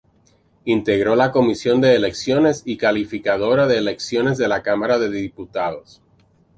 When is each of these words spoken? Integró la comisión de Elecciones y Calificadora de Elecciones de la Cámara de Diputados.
Integró 0.65 1.15
la 1.15 1.31
comisión 1.31 1.79
de 1.79 1.95
Elecciones 1.95 2.63
y 2.65 2.75
Calificadora 2.77 3.67
de 3.67 3.77
Elecciones 3.77 4.39
de 4.39 4.47
la 4.47 4.63
Cámara 4.63 4.97
de 4.97 5.11
Diputados. 5.11 6.01